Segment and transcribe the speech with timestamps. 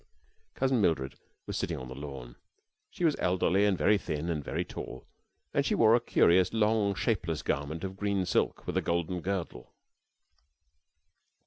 [0.55, 1.13] Cousin Mildred
[1.45, 2.35] was sitting on the lawn.
[2.89, 5.05] She was elderly and very thin and very tall,
[5.53, 9.75] and she wore a curious, long, shapeless garment of green silk with a golden girdle.